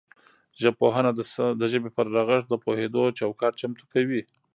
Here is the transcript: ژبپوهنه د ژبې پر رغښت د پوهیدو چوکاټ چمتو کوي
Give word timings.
ژبپوهنه 0.61 1.11
د 1.61 1.63
ژبې 1.71 1.89
پر 1.97 2.05
رغښت 2.15 2.47
د 2.49 2.55
پوهیدو 2.65 3.03
چوکاټ 3.19 3.53
چمتو 3.61 3.85
کوي 3.93 4.21